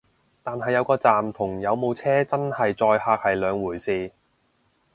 [0.41, 4.11] 但係有個站同有冇車真係載客係兩回事